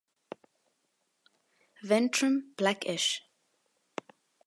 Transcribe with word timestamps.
Ventrum 1.83 2.55
blackish. 2.57 3.21